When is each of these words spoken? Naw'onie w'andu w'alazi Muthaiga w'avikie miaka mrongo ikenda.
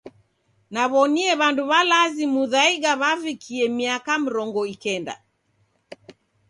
Naw'onie 0.73 1.31
w'andu 1.39 1.63
w'alazi 1.69 2.23
Muthaiga 2.33 2.91
w'avikie 3.01 3.63
miaka 3.77 4.11
mrongo 4.23 4.61
ikenda. 4.73 5.15